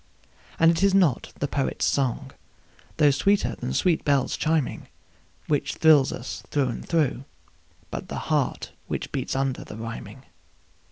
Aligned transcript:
And 0.57 0.71
it 0.71 0.81
is 0.81 0.95
not 0.95 1.31
the 1.39 1.47
poet's 1.47 1.85
song, 1.85 2.31
though 2.97 3.11
sweeter 3.11 3.53
than 3.55 3.71
sweet 3.71 4.03
bells 4.03 4.35
chiming, 4.35 4.87
Which 5.45 5.75
thrills 5.75 6.11
us 6.11 6.41
through 6.49 6.69
and 6.69 6.83
through, 6.89 7.23
but 7.91 8.07
the 8.09 8.17
heart 8.33 8.71
which 8.87 9.11
beats 9.11 9.35
under 9.35 9.63
the 9.63 9.77
rhyming. 9.77 10.23